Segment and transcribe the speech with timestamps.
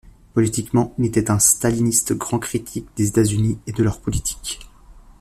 [0.33, 4.59] Politiquement, il était un staliniste grand critique des États-Unis et de leur politique.